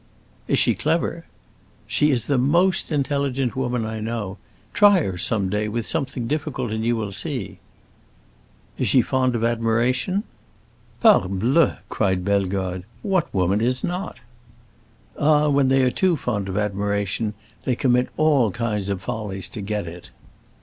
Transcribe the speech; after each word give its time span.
"Is 0.47 0.57
she 0.57 0.73
clever?" 0.73 1.25
"She 1.85 2.09
is 2.09 2.25
the 2.25 2.39
most 2.39 2.91
intelligent 2.91 3.55
woman 3.55 3.85
I 3.85 3.99
know. 3.99 4.39
Try 4.73 5.01
her, 5.03 5.15
some 5.15 5.47
day, 5.47 5.67
with 5.67 5.85
something 5.85 6.25
difficult, 6.25 6.71
and 6.71 6.83
you 6.83 6.95
will 6.95 7.11
see." 7.11 7.59
"Is 8.79 8.87
she 8.87 9.03
fond 9.03 9.35
of 9.35 9.43
admiration?" 9.43 10.23
"Parbleu!" 11.03 11.77
cried 11.89 12.25
Bellegarde; 12.25 12.83
"what 13.03 13.31
woman 13.31 13.61
is 13.61 13.83
not?" 13.83 14.19
"Ah, 15.19 15.49
when 15.49 15.67
they 15.67 15.83
are 15.83 15.91
too 15.91 16.17
fond 16.17 16.49
of 16.49 16.57
admiration 16.57 17.35
they 17.65 17.75
commit 17.75 18.09
all 18.17 18.49
kinds 18.49 18.89
of 18.89 19.03
follies 19.03 19.47
to 19.49 19.61
get 19.61 19.85
it." 19.85 20.09